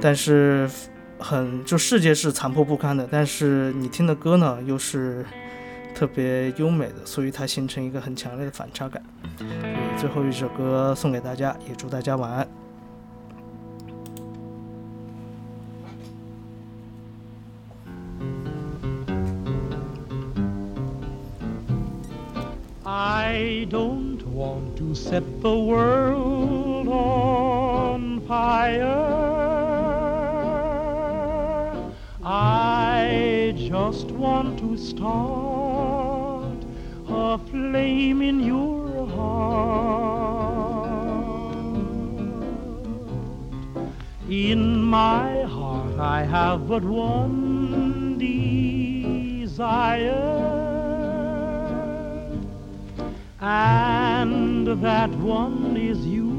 [0.00, 0.70] 但是
[1.18, 5.24] 很就世界是残破不堪的，但是你听的歌呢又是
[5.94, 9.02] 特别优美的，所以它形成一个很强烈的反差感。
[9.98, 12.48] 最后一首歌送给大家，也祝大家晚安。
[23.04, 28.86] I don't want to set the world on fire.
[32.24, 36.58] I just want to start
[37.08, 40.52] a flame in your heart.
[44.30, 48.16] In my heart, I have but one
[49.48, 50.51] desire
[53.52, 56.30] and that one is you.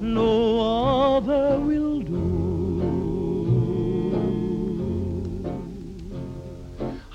[0.00, 0.32] No
[1.16, 2.26] other will do.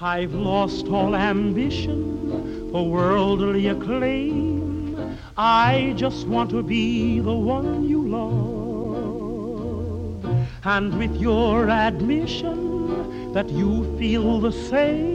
[0.02, 5.18] I've lost all ambition for worldly acclaim.
[5.38, 9.46] I just want to be the one you love.
[10.64, 12.58] And with your admission
[13.34, 15.15] that you feel the same,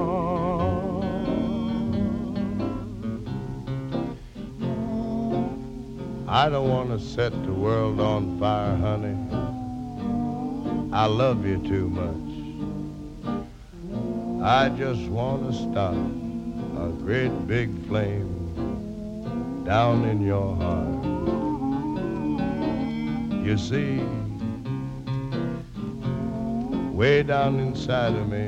[6.33, 9.17] I don't want to set the world on fire, honey.
[10.93, 12.15] I love you too much.
[14.41, 15.97] I just want to start
[16.77, 18.29] a great big flame
[19.65, 21.03] down in your heart.
[23.45, 24.01] You see,
[26.95, 28.47] way down inside of me,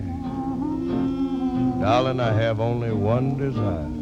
[1.81, 3.92] darling, I have only one desire.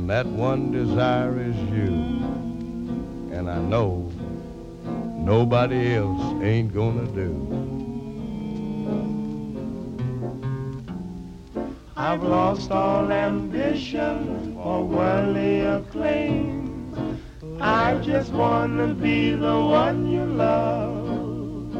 [0.00, 1.92] And that one desire is you.
[3.36, 4.10] And I know
[5.14, 7.30] nobody else ain't gonna do.
[11.98, 17.20] I've lost all ambition for worldly acclaim.
[17.60, 21.76] I just wanna be the one you love.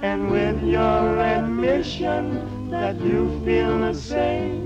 [0.00, 4.65] And with your admission that you feel the same,